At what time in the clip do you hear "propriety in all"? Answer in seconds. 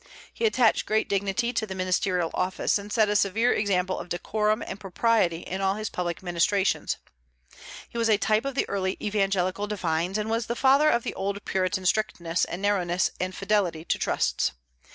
4.79-5.75